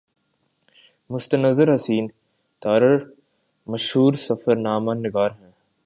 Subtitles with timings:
[1.09, 2.07] مستنصر حسین
[2.61, 2.97] تارڑ
[3.67, 5.51] مشہور سفرنامہ نگار ہیں